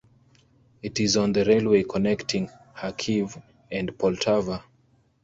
[0.81, 3.39] It is on the railway connecting Kharkiv
[3.71, 4.63] and Poltava.